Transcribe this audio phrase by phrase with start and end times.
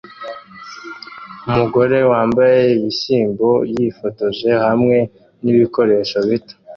[1.47, 4.97] Umugore wambaye ibishyimbo yifotoje hamwe
[5.43, 6.55] nibikoresho bito